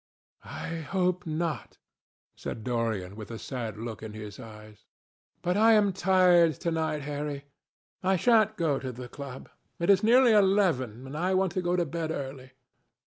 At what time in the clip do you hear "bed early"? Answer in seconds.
11.85-12.53